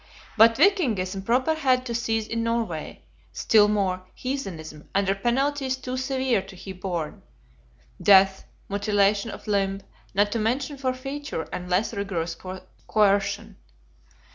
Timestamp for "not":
10.15-10.31